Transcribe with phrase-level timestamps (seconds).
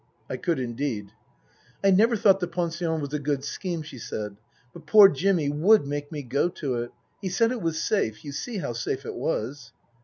[0.27, 1.11] I could indeed."
[1.83, 4.35] I never thought the pension was a good scheme," she said;"
[4.73, 6.89] but poor Jimmy would make me go to it.
[7.21, 8.25] He said it was safe.
[8.25, 9.73] You see how safe it was."